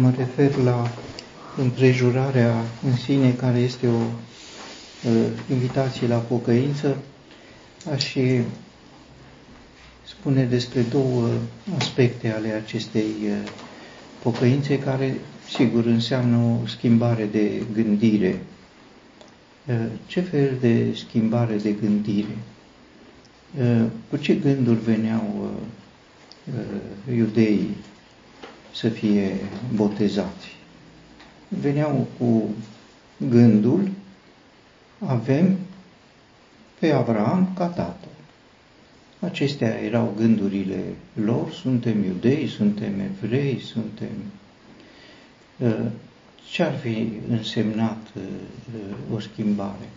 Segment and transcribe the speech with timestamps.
[0.00, 0.90] mă refer la
[1.56, 6.96] împrejurarea în sine, care este o uh, invitație la pocăință,
[7.92, 8.16] aș
[10.04, 11.28] spune despre două
[11.78, 13.50] aspecte ale acestei uh,
[14.22, 15.14] pocăințe, care,
[15.50, 18.42] sigur, înseamnă o schimbare de gândire.
[19.66, 19.74] Uh,
[20.06, 22.36] ce fel de schimbare de gândire?
[23.60, 25.50] Uh, cu ce gânduri veneau
[26.46, 27.76] uh, iudeii
[28.72, 29.36] să fie
[29.74, 30.56] botezați?
[31.48, 32.48] Veneau cu
[33.28, 33.90] gândul,
[34.98, 35.56] avem
[36.78, 38.08] pe Avram ca tată.
[39.20, 40.82] Acestea erau gândurile
[41.24, 44.08] lor, suntem iudei, suntem evrei, suntem...
[45.58, 45.86] Uh,
[46.50, 48.06] ce ar fi însemnat
[49.14, 49.88] o schimbare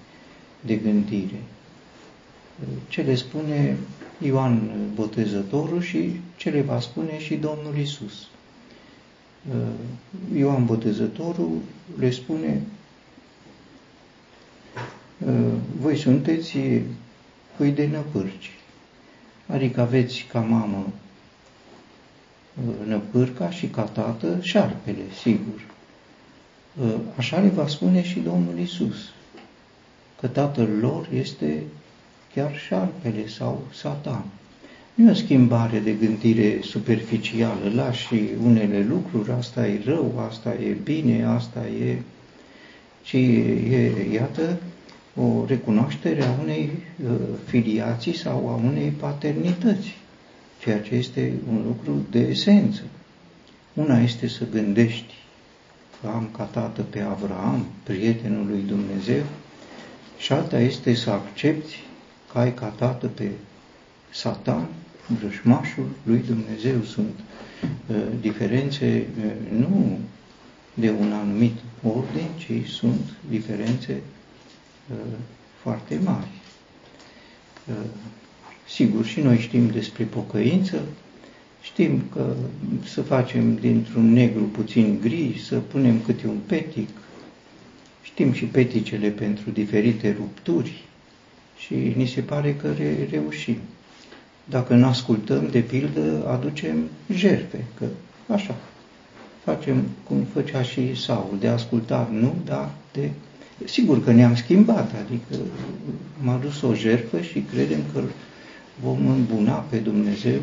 [0.61, 1.41] de gândire?
[2.87, 3.77] ce le spune
[4.21, 8.27] Ioan Botezătorul și ce le va spune și Domnul Isus.
[9.49, 11.61] Uh, Ioan Botezătorul
[11.99, 12.61] le spune
[15.25, 16.57] uh, voi sunteți
[17.57, 18.51] cui de năpârci,
[19.47, 20.85] adică aveți ca mamă
[22.67, 25.71] uh, năpârca și ca tată șarpele, sigur.
[27.15, 29.13] Așa le va spune și Domnul Isus,
[30.19, 31.63] că tatăl lor este
[32.33, 34.23] chiar șarpele sau satan.
[34.93, 38.13] Nu e o schimbare de gândire superficială, lași
[38.43, 41.97] unele lucruri, asta e rău, asta e bine, asta e...
[43.03, 44.59] ci e, iată,
[45.15, 46.69] o recunoaștere a unei
[47.03, 47.11] uh,
[47.45, 49.97] filiații sau a unei paternități,
[50.59, 52.81] ceea ce este un lucru de esență.
[53.73, 55.13] Una este să gândești
[56.01, 59.23] că am ca tată pe Avraam, prietenul lui Dumnezeu,
[60.17, 61.79] și alta este să accepti
[62.31, 63.29] că ai ca tată pe
[64.11, 64.67] Satan,
[65.07, 66.81] vrășmașul lui Dumnezeu.
[66.83, 67.19] Sunt
[67.87, 69.99] uh, diferențe uh, nu
[70.73, 71.53] de un anumit
[71.83, 74.01] ordin, ci sunt diferențe
[74.91, 74.97] uh,
[75.61, 76.27] foarte mari.
[77.69, 77.75] Uh,
[78.67, 80.81] sigur, și noi știm despre pocăință,
[81.61, 82.35] știm că
[82.85, 86.89] să facem dintr-un negru puțin gri, să punem câte un petic,
[88.01, 90.83] știm și peticele pentru diferite rupturi,
[91.57, 93.57] și ni se pare că re- reușim.
[94.49, 97.85] Dacă nu ascultăm, de pildă, aducem jerfe, că
[98.33, 98.55] așa,
[99.43, 103.09] facem cum făcea și Saul, de ascultat nu, dar de...
[103.65, 105.43] Sigur că ne-am schimbat, adică
[106.21, 108.01] m-a dus o jerfă și credem că
[108.81, 110.39] vom îmbuna pe Dumnezeu.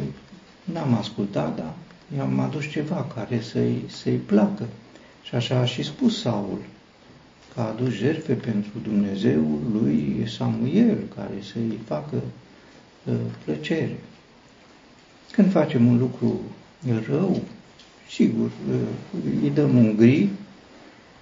[0.64, 1.74] N-am ascultat, dar
[2.16, 4.66] i-am adus ceva care să-i, să-i placă.
[5.22, 6.58] Și așa a și spus Saul
[7.54, 12.22] că a adus jertfe pentru Dumnezeu lui Samuel, care să-i facă uh,
[13.44, 13.98] plăcere.
[15.32, 16.40] Când facem un lucru
[17.08, 17.42] rău,
[18.10, 20.28] sigur, uh, îi dăm un gri,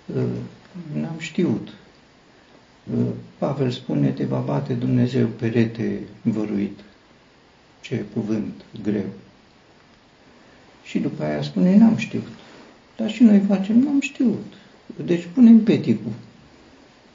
[0.07, 0.23] uh,
[0.93, 1.69] n-am știut.
[2.99, 3.07] Uh,
[3.39, 6.79] Pavel spune, te va bate Dumnezeu perete văruit.
[7.81, 9.09] Ce cuvânt greu.
[10.85, 12.27] Și după aia spune, n-am știut.
[12.97, 14.53] Dar și noi facem, n-am știut.
[15.05, 16.13] Deci punem peticul.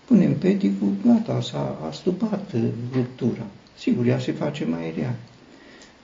[0.06, 2.52] Punem peticul, gata, s-a astupat
[2.94, 3.46] ruptura.
[3.78, 5.16] Sigur, ea se face mai rea.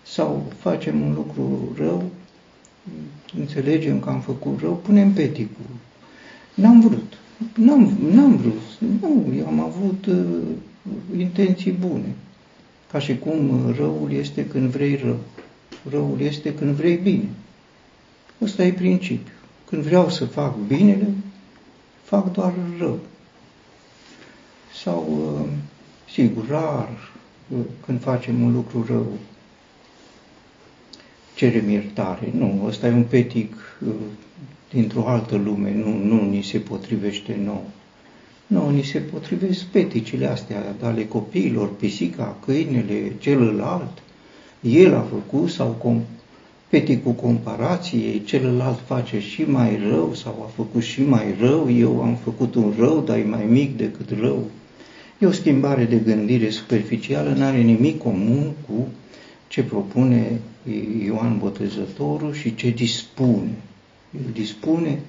[0.04, 2.10] Sau facem un lucru rău,
[3.38, 5.66] înțelegem că am făcut rău, punem peticul.
[6.54, 7.14] N-am vrut.
[7.56, 8.62] N-am, n-am vrut.
[9.02, 10.42] Nu, eu am avut uh,
[11.18, 12.16] intenții bune.
[12.92, 15.20] Ca și cum răul este când vrei rău.
[15.90, 17.30] Răul este când vrei bine.
[18.42, 19.38] Ăsta e principiul.
[19.66, 21.14] Când vreau să fac binele,
[22.04, 23.00] fac doar rău.
[24.84, 25.50] Sau, uh,
[26.14, 27.19] sigur, rar, uh,
[27.86, 29.08] când facem un lucru rău,
[31.36, 32.32] cerem iertare.
[32.38, 33.56] Nu, ăsta e un petic
[33.86, 33.94] uh,
[34.70, 37.66] dintr-o altă lume, nu, nu ni se potrivește nou.
[38.48, 44.02] Nu, ni se potrivesc peticile astea ale copiilor, pisica, câinele, celălalt.
[44.62, 46.06] El a făcut sau
[46.70, 52.16] peticul comparației, celălalt face și mai rău sau a făcut și mai rău, eu am
[52.16, 54.44] făcut un rău, dar e mai mic decât rău.
[55.20, 58.88] E o schimbare de gândire superficială, nu are nimic comun cu
[59.48, 60.40] ce propune
[61.06, 63.56] Ioan Botezătorul și ce dispune.
[64.16, 65.00] El dispune,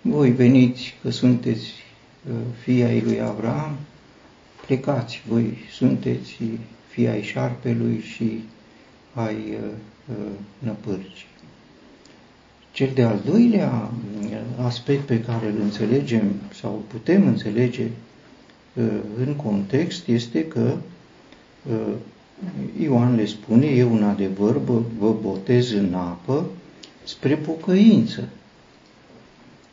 [0.00, 1.72] voi veniți că sunteți
[2.28, 3.76] uh, fii ai lui Avram,
[4.66, 6.38] plecați, voi sunteți
[6.88, 8.42] fii ai șarpelui și
[9.14, 9.70] ai uh,
[10.08, 10.14] Uh,
[10.58, 11.26] năpârci.
[12.72, 13.90] Cel de-al doilea
[14.24, 17.90] uh, aspect pe care îl înțelegem sau putem înțelege uh,
[19.16, 20.76] în context este că
[22.80, 26.46] Ioan le spune, eu un adevăr vă, vă botez în apă
[27.04, 28.28] spre pocăință.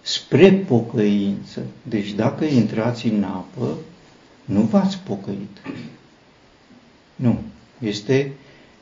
[0.02, 1.62] spre pocăință.
[1.84, 3.78] Deci dacă intrați în apă,
[4.46, 5.58] nu v-ați pocăit.
[7.16, 7.40] Nu.
[7.80, 8.32] Este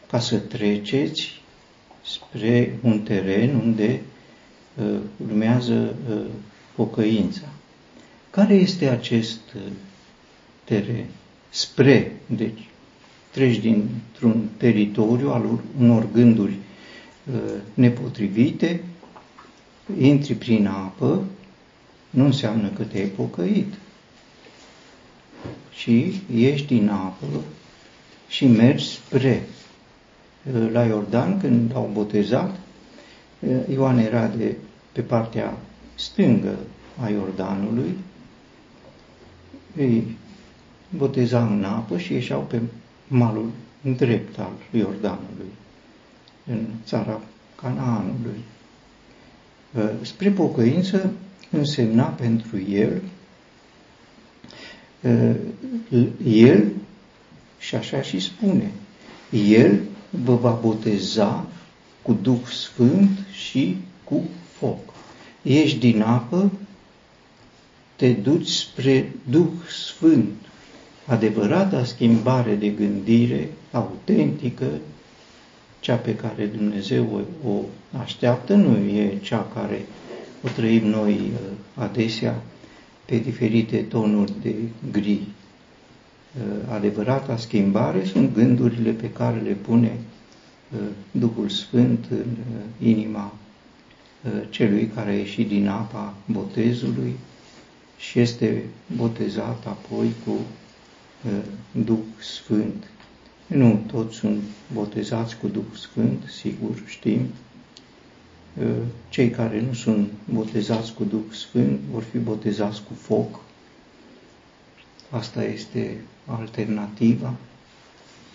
[0.09, 1.41] ca să treceți
[2.05, 4.01] spre un teren unde
[4.75, 6.25] uh, urmează uh,
[6.75, 7.47] pocăința.
[8.29, 9.61] Care este acest uh,
[10.67, 11.05] teren?
[11.49, 12.67] Spre, deci
[13.31, 17.39] treci dintr-un teritoriu al unor gânduri uh,
[17.73, 18.83] nepotrivite,
[19.99, 21.23] intri prin apă,
[22.09, 23.73] nu înseamnă că te-ai pocăit.
[25.73, 27.25] Și ieși din apă
[28.27, 29.47] și mergi spre.
[30.53, 32.59] Uh, la Iordan, când au botezat,
[33.39, 34.55] uh, Ioan era de
[34.91, 35.57] pe partea
[35.95, 36.57] stângă
[37.01, 37.97] a Iordanului,
[39.75, 40.17] îi
[40.89, 42.61] boteza în apă și ieșeau pe
[43.07, 43.49] malul
[43.81, 45.51] drept al Iordanului,
[46.45, 47.21] în țara
[47.55, 48.43] Canaanului.
[49.75, 51.11] Uh, spre pocăință
[51.51, 53.01] însemna pentru el,
[55.01, 55.35] uh,
[56.25, 56.67] el,
[57.59, 58.71] și așa și spune,
[59.31, 61.45] el vă va boteza
[62.01, 64.23] cu Duh Sfânt și cu
[64.57, 64.79] foc.
[65.41, 66.51] Ești din apă,
[67.95, 70.46] te duci spre Duh Sfânt,
[71.07, 74.65] adevărata schimbare de gândire autentică,
[75.79, 77.61] cea pe care Dumnezeu o
[77.99, 79.85] așteaptă, nu e cea care
[80.43, 81.39] o trăim noi uh,
[81.73, 82.41] adesea
[83.05, 84.55] pe diferite tonuri de
[84.91, 85.19] gri.
[85.21, 89.91] Uh, adevărata schimbare sunt gândurile pe care le pune
[90.73, 90.79] uh,
[91.11, 92.25] Duhul Sfânt în
[92.87, 93.33] inima
[94.49, 97.15] celui care a ieșit din apa botezului
[97.97, 98.63] și este
[98.95, 100.31] botezat apoi cu
[101.71, 102.83] Duh Sfânt.
[103.47, 104.41] Nu toți sunt
[104.73, 107.27] botezați cu Duh Sfânt, sigur, știm.
[109.09, 113.39] Cei care nu sunt botezați cu Duh Sfânt vor fi botezați cu foc.
[115.09, 117.33] Asta este alternativa.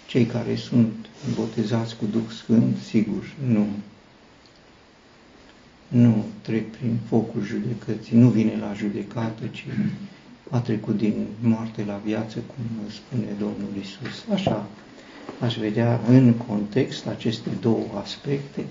[0.06, 0.94] Cei care sunt
[1.34, 3.67] botezați cu Duh Sfânt, sigur, nu
[5.93, 9.64] nu trec prin focul judecății, nu vine la judecată, ci
[10.53, 14.25] a trecut din moarte la viață, cum spune Domnul Isus.
[14.33, 14.67] Așa
[15.41, 18.65] aș vedea în context aceste două aspecte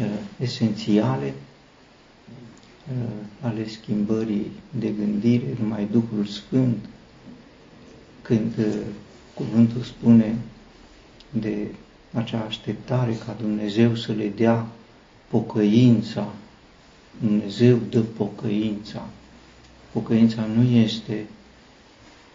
[0.00, 0.06] uh,
[0.40, 1.34] esențiale
[2.88, 3.08] uh,
[3.40, 6.84] ale schimbării de gândire, numai Duhul Sfânt,
[8.22, 8.74] când uh,
[9.34, 10.34] cuvântul spune
[11.30, 11.66] de
[12.12, 14.66] acea așteptare ca Dumnezeu să le dea
[15.28, 16.32] pocăința,
[17.20, 19.08] Dumnezeu dă pocăința,
[19.96, 21.26] Pocăința nu este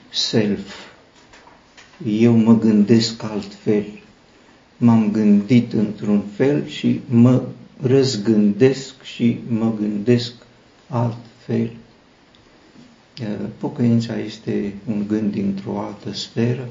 [0.10, 0.76] self.
[2.06, 3.86] Eu mă gândesc altfel.
[4.78, 7.44] M-am gândit într-un fel și mă
[7.82, 10.34] răzgândesc și mă gândesc
[10.88, 11.72] altfel.
[13.58, 16.70] Pocăința este un gând dintr-o altă sferă,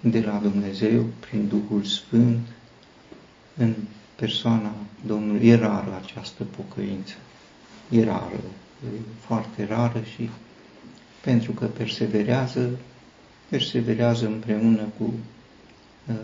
[0.00, 2.46] de la Dumnezeu, prin Duhul Sfânt,
[3.56, 3.74] în
[4.16, 4.74] persoana
[5.06, 5.48] Domnului.
[5.48, 7.14] E rară această pocăință.
[7.90, 8.40] E rară
[9.20, 10.30] foarte rară și
[11.20, 12.70] pentru că perseverează,
[13.48, 15.14] perseverează împreună cu
[16.06, 16.14] uh,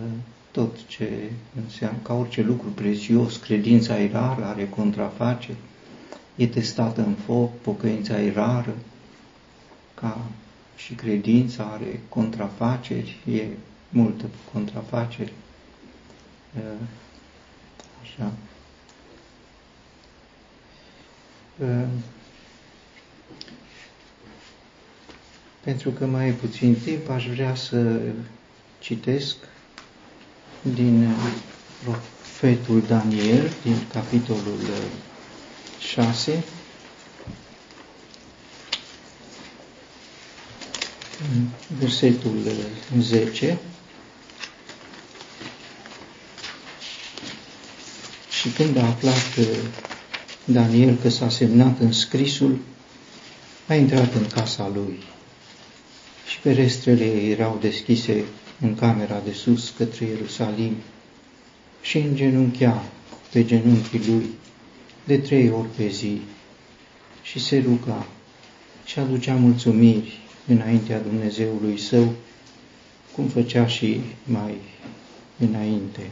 [0.51, 1.31] tot ce
[1.65, 5.57] înseamnă, ca orice lucru prețios, credința e rară, are contrafaceri,
[6.37, 8.75] e testată în foc, pocăința e rară,
[9.95, 10.19] ca
[10.77, 13.43] și credința are contrafaceri, e
[13.89, 15.33] multă contrafaceri.
[16.57, 16.87] Uh,
[18.03, 18.33] așa.
[25.65, 28.01] Pentru că mai e puțin timp, aș vrea să
[28.79, 29.37] citesc
[30.63, 31.15] din
[31.83, 34.59] profetul Daniel, din capitolul
[35.79, 36.45] 6,
[41.79, 42.39] versetul
[43.01, 43.59] 10,
[48.31, 49.47] și când a aflat
[50.45, 52.59] Daniel că s-a semnat în scrisul,
[53.69, 55.03] a intrat în casa lui
[56.45, 58.25] Ferestrele erau deschise
[58.61, 60.75] în camera de sus către Ierusalim
[61.83, 62.83] și îngenunchea
[63.33, 64.27] pe genunchii lui
[65.05, 66.21] de trei ori pe zi
[67.23, 68.07] și se ruga
[68.85, 72.13] și aducea mulțumiri înaintea Dumnezeului său,
[73.15, 74.55] cum făcea și mai
[75.39, 76.11] înainte.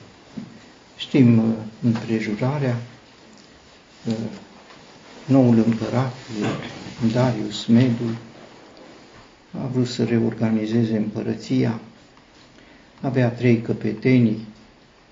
[0.96, 2.82] Știm uh, împrejurarea,
[4.08, 4.14] uh,
[5.24, 6.14] noul împărat,
[7.12, 8.16] Darius Medul,
[9.60, 11.80] a vrut să reorganizeze împărăția,
[13.00, 14.46] avea trei căpetenii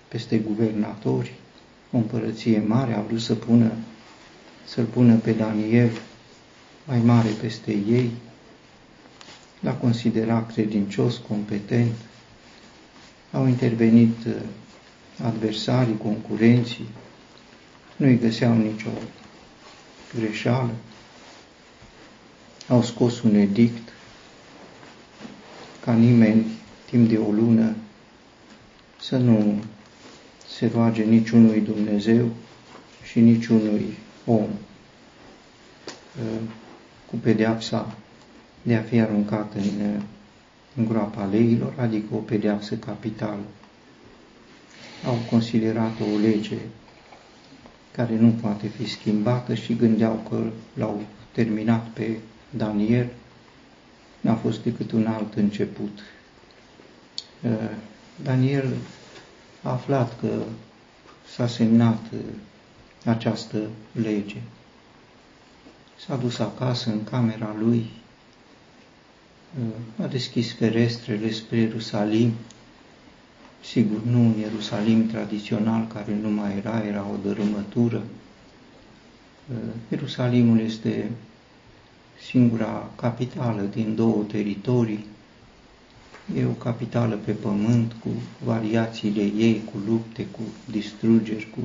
[0.08, 1.34] peste guvernatori,
[1.92, 3.72] o împărăție mare, a vrut să pună
[4.64, 5.90] să-l pună pe Daniel
[6.84, 8.10] mai mare peste ei,
[9.60, 11.92] l-a considerat credincios, competent,
[13.32, 14.34] au intervenit uh,
[15.24, 16.88] adversarii, concurenții,
[17.96, 18.88] nu-i găseau nicio
[20.18, 20.70] greșeală,
[22.68, 23.88] au scos un edict
[25.84, 26.44] ca nimeni
[26.90, 27.74] timp de o lună
[29.00, 29.62] să nu
[30.48, 32.28] se roage niciunui Dumnezeu
[33.02, 33.96] și niciunui
[34.26, 36.40] om uh,
[37.06, 37.94] cu pedeapsa
[38.62, 40.00] de a fi aruncat în,
[40.76, 43.44] în groapa leilor, adică o pedeapsă capitală.
[45.06, 46.56] Au considerat o lege
[47.92, 50.42] care nu poate fi schimbată și gândeau că
[50.74, 52.16] l-au terminat pe
[52.50, 53.08] Daniel,
[54.20, 55.98] n-a fost decât un alt început.
[57.42, 57.50] Uh,
[58.22, 58.72] Daniel
[59.62, 60.42] a aflat că
[61.34, 62.18] s-a semnat uh,
[63.04, 63.58] această
[63.92, 64.36] lege.
[66.06, 67.86] S-a dus acasă în camera lui,
[69.60, 72.32] uh, a deschis ferestrele spre Ierusalim,
[73.64, 78.02] sigur nu un Ierusalim tradițional care nu mai era, era o dărâmătură.
[79.88, 81.10] Ierusalimul este
[82.28, 85.04] singura capitală din două teritorii.
[86.36, 88.08] E o capitală pe pământ cu
[88.44, 91.60] variațiile ei, cu lupte, cu distrugeri, cu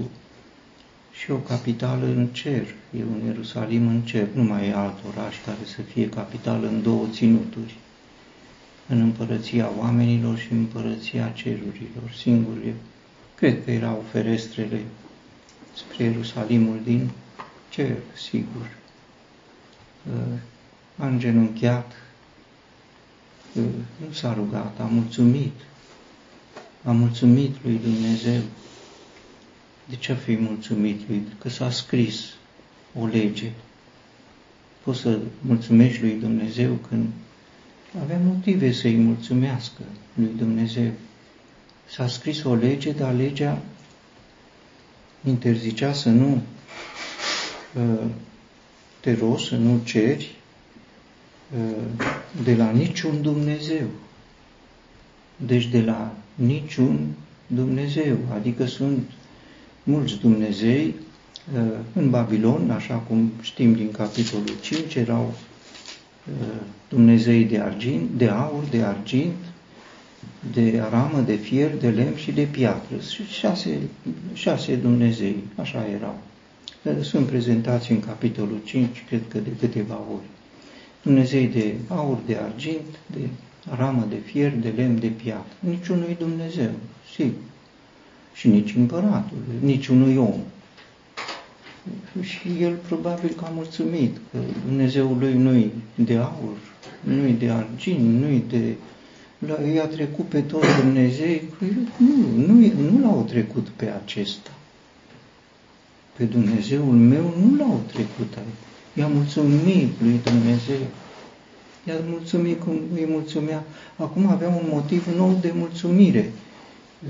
[1.12, 2.66] și o capitală în cer.
[3.00, 4.28] E un Ierusalim în cer.
[4.34, 7.76] Nu mai e alt oraș care să fie capitală în două ținuturi.
[8.88, 12.12] În împărăția oamenilor și în împărăția cerurilor.
[12.18, 12.74] Singur e.
[13.36, 14.82] Cred că erau ferestrele
[15.74, 17.10] spre Ierusalimul din
[17.70, 17.98] cer,
[18.30, 18.70] sigur
[20.98, 21.92] a îngenunchiat,
[24.06, 25.54] nu s-a rugat, a mulțumit,
[26.84, 28.42] a mulțumit lui Dumnezeu.
[29.90, 31.24] De ce a fi mulțumit lui?
[31.40, 32.34] Că s-a scris
[33.00, 33.52] o lege.
[34.84, 37.06] Poți să mulțumești lui Dumnezeu când
[38.02, 39.82] avea motive să-i mulțumească
[40.14, 40.92] lui Dumnezeu.
[41.90, 43.62] S-a scris o lege, dar legea
[45.28, 46.42] interzicea să nu
[47.76, 48.06] uh,
[49.06, 50.36] te rogi, să nu ceri
[51.58, 52.06] uh,
[52.44, 53.88] de la niciun Dumnezeu.
[55.38, 57.08] Deci de la niciun
[57.48, 59.10] Dumnezeu, adică sunt
[59.84, 60.96] mulți Dumnezei
[61.54, 61.62] uh,
[61.94, 65.34] în Babilon, așa cum știm din capitolul 5, erau
[66.28, 69.44] uh, Dumnezei de argint, de aur, de argint,
[70.54, 72.96] de aramă, de fier, de lemn și de piatră.
[73.30, 73.80] Șase,
[74.34, 76.18] șase Dumnezei, așa erau
[77.01, 80.25] sunt prezentați în capitolul 5, cred că de câteva ori.
[81.01, 83.20] Dumnezei de aur, de argint, de
[83.75, 85.54] ramă de fier, de lemn, de piatră.
[85.60, 86.72] Niciunui Dumnezeu,
[87.15, 87.42] sigur.
[88.34, 90.39] Și nici împăratul, niciunui om.
[92.22, 94.38] Și el probabil că a mulțumit că
[94.68, 96.58] Dumnezeul lui nu-i de aur,
[97.00, 98.74] nu-i de argint, nu-i de...
[99.74, 101.42] I-a trecut pe toți Dumnezei,
[101.98, 104.55] nu, nu, nu l-au trecut pe acesta
[106.18, 108.64] pe Dumnezeul meu nu l-au trecut aici.
[108.94, 110.88] I-a mulțumit lui Dumnezeu.
[111.88, 113.64] I-a mulțumit cum îi mulțumea.
[113.98, 116.32] Acum avea un motiv nou de mulțumire.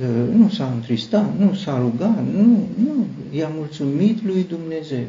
[0.01, 3.05] Uh, nu s-a întristat, nu s-a rugat, nu, nu.
[3.31, 5.05] I-a mulțumit lui Dumnezeu.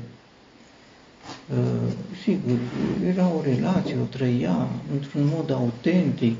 [1.51, 2.59] Uh, sigur,
[3.07, 6.37] era o relație, o trăia într-un mod autentic,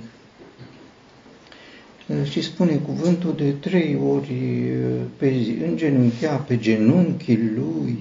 [2.31, 4.33] și spune cuvântul de trei ori
[5.17, 7.99] pe zi, îngenunchea pe genunchii lui,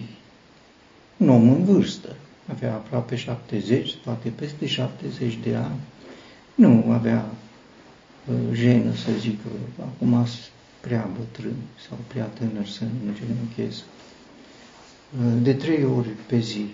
[1.17, 2.15] un om în vârstă,
[2.51, 5.79] avea aproape 70, poate peste 70 de ani,
[6.55, 7.25] nu avea
[8.53, 9.47] jenă să zică,
[9.79, 10.25] acum
[10.79, 11.55] prea bătrân
[11.87, 13.83] sau prea tânăr să nu îngenunchez.
[15.41, 16.65] De trei ori pe zi.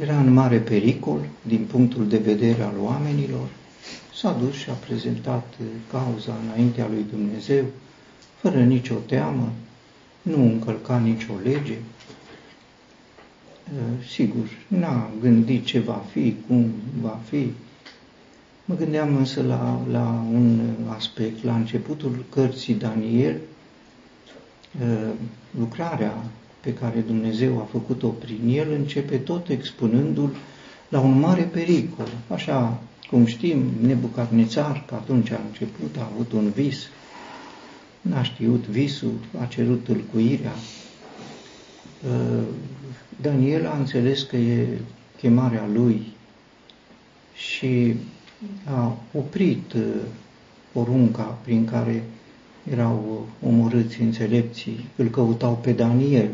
[0.00, 3.48] Era în mare pericol din punctul de vedere al oamenilor,
[4.14, 7.64] s-a dus și a prezentat uh, cauza înaintea lui Dumnezeu,
[8.36, 9.52] fără nicio teamă,
[10.22, 11.78] nu încălca nicio lege.
[13.72, 17.52] Uh, sigur, n-a gândit ce va fi, cum va fi.
[18.64, 21.44] Mă gândeam însă la, la un aspect.
[21.44, 23.40] La începutul cărții Daniel,
[24.80, 25.10] uh,
[25.58, 26.14] lucrarea
[26.60, 30.36] pe care Dumnezeu a făcut-o prin el începe tot expunându-l
[30.88, 32.08] la un mare pericol.
[32.28, 36.78] Așa cum știm, Nebucadnețar, că atunci a început, a avut un vis,
[38.00, 40.52] n-a știut visul, a cerut tâlcuirea.
[42.08, 42.42] Uh,
[43.20, 44.66] Daniel a înțeles că e
[45.16, 46.06] chemarea lui
[47.34, 47.94] și
[48.64, 49.82] a oprit uh,
[50.72, 52.04] porunca prin care
[52.70, 56.28] erau omorâți înțelepții, îl căutau pe Daniel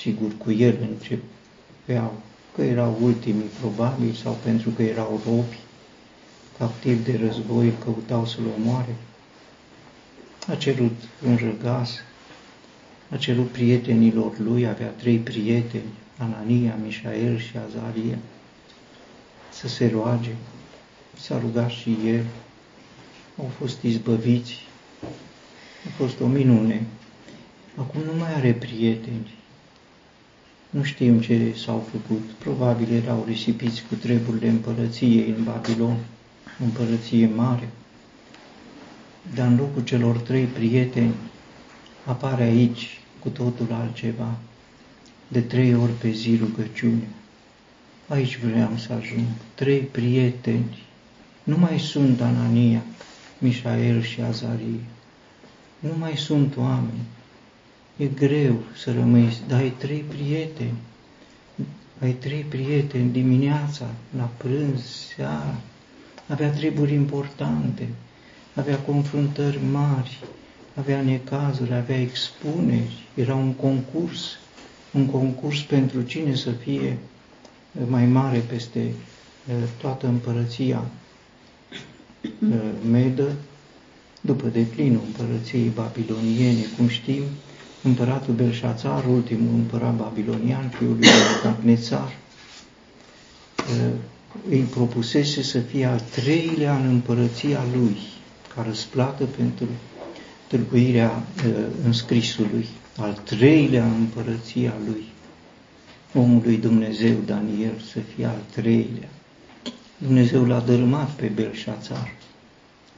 [0.00, 2.12] sigur cu el începeau,
[2.54, 5.58] că erau ultimii probabil, sau pentru că erau robi,
[6.58, 8.96] captivi de război, căutau să-l omoare.
[10.48, 11.90] A cerut un răgaz,
[13.10, 18.18] a cerut prietenilor lui, avea trei prieteni, Anania, Mișael și Azaria,
[19.52, 20.34] să se roage.
[21.18, 22.24] S-a rugat și el.
[23.38, 24.58] Au fost izbăviți.
[25.86, 26.86] A fost o minune.
[27.76, 29.34] Acum nu mai are prieteni.
[30.72, 32.22] Nu știm ce s-au făcut.
[32.38, 35.96] Probabil erau risipiți cu treburile împărăției în Babilon,
[36.64, 37.68] împărăție mare.
[39.34, 41.14] Dar în locul celor trei prieteni
[42.04, 44.38] apare aici cu totul altceva.
[45.28, 47.08] De trei ori pe zi rugăciune.
[48.08, 49.26] Aici vreau să ajung.
[49.54, 50.82] Trei prieteni.
[51.42, 52.82] Nu mai sunt Anania,
[53.38, 54.84] Mișael și Azarie.
[55.78, 57.06] Nu mai sunt oameni.
[57.96, 60.74] E greu să rămâi, dar ai trei prieteni.
[62.00, 64.82] Ai trei prieteni dimineața, la prânz,
[65.14, 65.54] seara.
[66.28, 67.88] Avea treburi importante,
[68.54, 70.18] avea confruntări mari,
[70.74, 74.38] avea necazuri, avea expuneri, era un concurs,
[74.92, 76.98] un concurs pentru cine să fie
[77.86, 78.80] mai mare peste
[79.48, 80.84] uh, toată împărăția
[82.22, 82.58] uh,
[82.90, 83.32] medă,
[84.20, 87.22] după declinul împărăției babiloniene, cum știm,
[87.82, 92.16] împăratul Belșațar, ultimul împărat babilonian, fiul lui Nebucadnețar,
[93.58, 93.92] uh,
[94.48, 97.96] îi propusese să fie al treilea în împărăția lui,
[98.54, 99.66] ca răsplată pentru
[100.46, 101.22] târguirea
[101.84, 105.04] înscrisului, al treilea în împărăția lui
[106.14, 109.08] omului Dumnezeu Daniel să fie al treilea.
[109.98, 112.14] Dumnezeu l-a dărâmat pe Belșațar.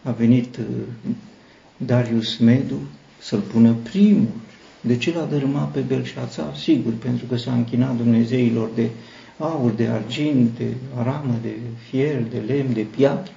[0.03, 0.65] A venit uh,
[1.77, 2.79] Darius Medu
[3.19, 4.29] să-l pună primul.
[4.87, 6.57] De ce l-a dărâmat pe Belșațar?
[6.57, 8.89] Sigur, pentru că s-a închinat Dumnezeilor de
[9.39, 11.53] aur, de argint, de aramă, de
[11.89, 13.33] fier, de lemn, de piatră.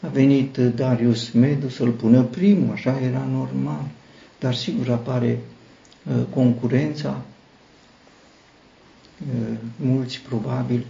[0.00, 3.84] A venit uh, Darius Medu să-l pună primul, așa era normal.
[4.38, 5.38] Dar sigur apare
[6.08, 7.22] uh, concurența
[9.20, 10.86] Eh, mulți probabil,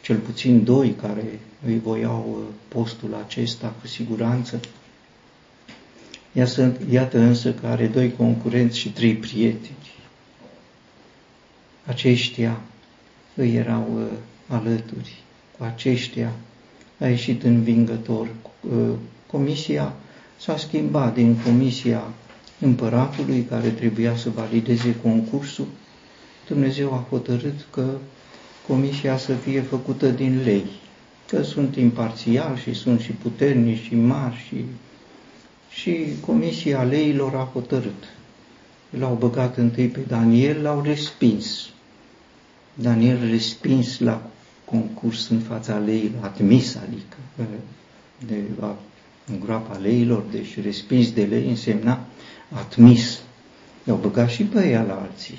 [0.00, 4.60] cel puțin doi care îi voiau eh, postul acesta cu siguranță.
[6.90, 9.76] Iată însă că are doi concurenți și trei prieteni.
[11.86, 12.60] Aceștia
[13.34, 15.22] îi erau eh, alături,
[15.58, 16.32] cu aceștia
[17.00, 18.28] a ieșit învingător.
[19.26, 19.92] Comisia
[20.38, 22.02] s-a schimbat din comisia
[22.60, 25.66] împăratului care trebuia să valideze concursul
[26.48, 27.90] Dumnezeu a hotărât că
[28.66, 30.64] comisia să fie făcută din lei,
[31.26, 34.64] că sunt imparțiali și sunt și puternici și mari și,
[35.80, 38.04] și comisia leilor a hotărât.
[38.90, 41.68] L-au băgat întâi pe Daniel, l-au respins.
[42.74, 44.30] Daniel respins la
[44.64, 47.16] concurs în fața leilor, admis adică,
[48.26, 48.76] de la
[49.26, 52.00] în groapa leilor, deci respins de lei însemna
[52.50, 53.20] admis.
[53.86, 55.38] I-au băgat și pe ea la alții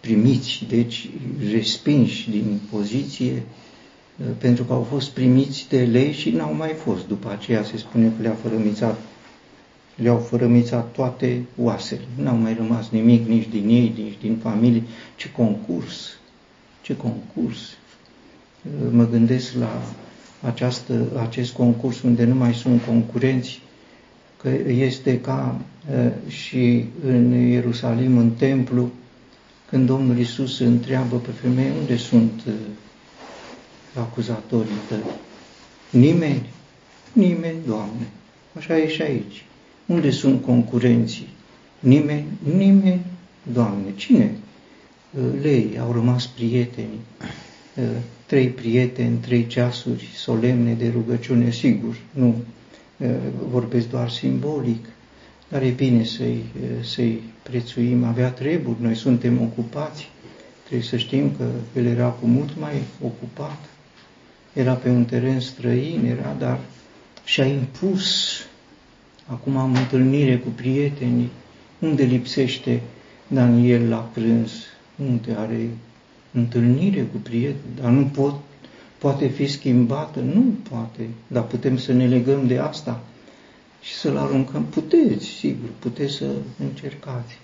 [0.00, 1.08] primiți, deci
[1.50, 3.32] respinși din poziție,
[4.16, 7.06] uh, pentru că au fost primiți de lei și n-au mai fost.
[7.08, 8.98] După aceea se spune că le-a fărămițat,
[10.02, 12.00] le-au fărămițat toate oasele.
[12.14, 14.82] N-au mai rămas nimic nici din ei, nici din familie.
[15.16, 16.18] Ce concurs!
[16.82, 17.58] Ce concurs!
[17.58, 19.82] Uh, mă gândesc la
[20.40, 23.60] această, acest concurs unde nu mai sunt concurenți,
[24.42, 28.90] că este ca uh, și în Ierusalim, în templu,
[29.68, 32.52] când Domnul Isus întreabă pe femeie unde sunt uh,
[33.94, 35.02] acuzatorii tăi.
[35.90, 36.46] Nimeni,
[37.12, 38.08] nimeni, Doamne.
[38.56, 39.44] Așa e și aici.
[39.88, 41.28] Unde sunt concurenții?
[41.80, 42.24] Nimeni,
[42.56, 43.00] nimeni,
[43.52, 43.92] Doamne.
[43.96, 44.34] Cine?
[45.10, 46.98] Uh, lei, au rămas prieteni.
[47.74, 47.84] Uh,
[48.26, 52.34] trei prieteni, trei ceasuri solemne de rugăciune, sigur, nu
[53.50, 54.86] vorbesc doar simbolic,
[55.48, 56.44] dar e bine să-i,
[56.82, 60.10] să-i prețuim, avea treburi, noi suntem ocupați,
[60.64, 61.44] trebuie să știm că
[61.76, 63.58] el era cu mult mai ocupat,
[64.52, 66.60] era pe un teren străin, era, dar
[67.24, 68.36] și-a impus.
[69.30, 71.30] Acum am întâlnire cu prietenii,
[71.78, 72.80] unde lipsește
[73.26, 74.52] Daniel la prânz,
[74.96, 75.68] unde are
[76.32, 78.34] întâlnire cu prieteni, dar nu pot,
[78.98, 83.00] poate fi schimbată, nu poate, dar putem să ne legăm de asta
[83.80, 84.64] și să-l aruncăm.
[84.64, 86.26] Puteți, sigur, puteți să
[86.58, 87.38] încercați.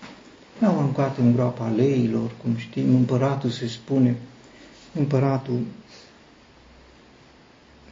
[0.59, 4.16] L-au aruncat în groapa leilor, cum știm, împăratul se spune,
[4.94, 5.61] împăratul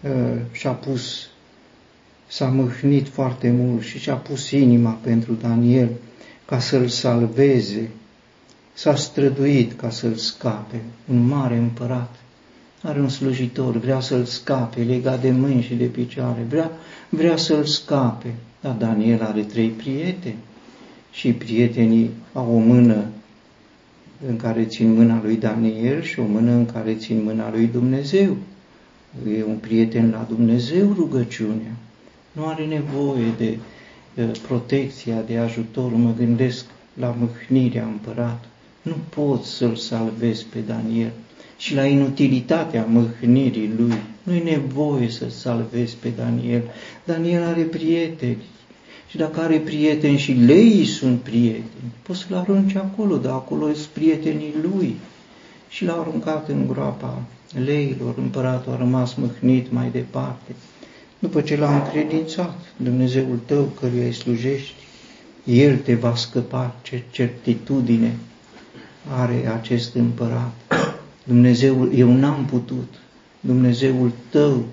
[0.03, 1.29] uh, și-a pus,
[2.33, 5.89] s-a mâhnit foarte mult și și-a pus inima pentru Daniel
[6.45, 7.91] ca să-l salveze
[8.73, 12.15] s-a străduit ca să-l scape, un mare împărat.
[12.83, 16.71] Are un slujitor, vrea să-l scape, legat de mâini și de picioare, vrea,
[17.09, 18.35] vrea să-l scape.
[18.61, 20.39] Dar Daniel are trei prieteni
[21.11, 23.05] și prietenii au o mână
[24.29, 28.37] în care țin mâna lui Daniel și o mână în care țin mâna lui Dumnezeu.
[29.37, 31.77] E un prieten la Dumnezeu rugăciunea.
[32.33, 33.59] Nu are nevoie de
[34.47, 35.93] protecția, de ajutor.
[35.93, 36.65] Mă gândesc
[36.95, 38.45] la mâhnirea împărat.
[38.83, 41.13] Nu poți să-l salvezi pe Daniel
[41.57, 43.95] și la inutilitatea mâhnirii lui.
[44.23, 46.63] Nu e nevoie să salvezi pe Daniel.
[47.05, 48.43] Daniel are prieteni.
[49.09, 53.87] Și dacă are prieteni și leii sunt prieteni, poți să-l arunci acolo, dar acolo sunt
[53.87, 54.97] prietenii lui.
[55.69, 57.23] Și l-a aruncat în groapa
[57.65, 60.55] leilor, împăratul a rămas mâhnit mai departe.
[61.23, 64.75] După ce l-a încredințat, Dumnezeul tău căruia îi slujești,
[65.45, 68.17] El te va scăpa, ce certitudine
[69.09, 70.53] are acest împărat.
[71.25, 72.95] Dumnezeul, eu n-am putut,
[73.41, 74.65] Dumnezeul tău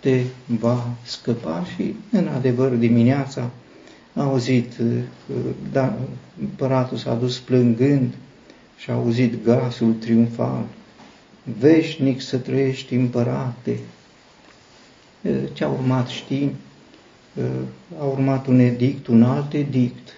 [0.00, 3.50] te va scăpa și, în adevăr, dimineața
[4.14, 5.36] a auzit, uh,
[5.72, 5.98] da,
[6.40, 8.14] împăratul s-a dus plângând
[8.76, 10.64] și a auzit glasul triumfal.
[11.58, 13.78] Veșnic să trăiești, împărate!
[15.52, 16.52] Ce a urmat știm?
[17.98, 20.08] A urmat un edict, un alt edict,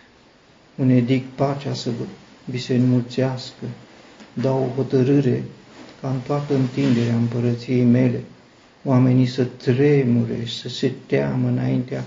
[0.74, 1.90] un edict pacea să
[2.44, 3.64] vi se înmulțească,
[4.32, 5.44] dau o hotărâre
[6.00, 8.22] ca în toată întinderea împărăției mele,
[8.84, 12.04] oamenii să tremure și să se teamă înaintea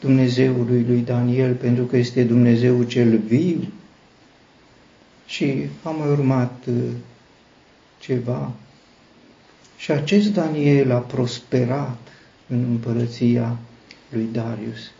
[0.00, 3.72] Dumnezeului lui Daniel, pentru că este Dumnezeu cel viu.
[5.26, 6.74] Și a mai urmat uh,
[7.98, 8.52] ceva.
[9.76, 11.98] Și acest Daniel a prosperat
[12.48, 13.58] în împărăția
[14.08, 14.90] lui Darius.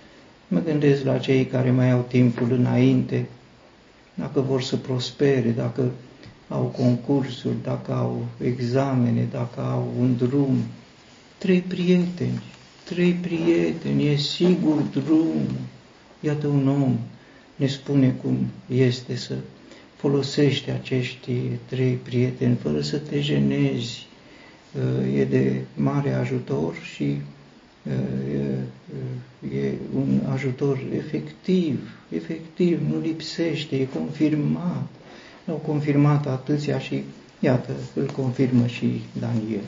[0.49, 3.27] Mă gândesc la cei care mai au timpul înainte,
[4.15, 5.91] dacă vor să prospere, dacă
[6.49, 10.57] au concursuri, dacă au examene, dacă au un drum.
[11.39, 12.43] Trei prieteni,
[12.85, 15.47] trei prieteni, e sigur drum.
[16.21, 16.99] Iată un om
[17.57, 18.37] ne spune cum
[18.69, 19.35] este să
[19.97, 21.33] folosești acești
[21.69, 24.07] trei prieteni fără să te jenezi.
[25.15, 27.17] E de mare ajutor și
[29.55, 34.87] e un ajutor efectiv, efectiv, nu lipsește, e confirmat.
[35.45, 37.03] L-au confirmat atâția și
[37.41, 39.63] iată, îl confirmă și Daniel.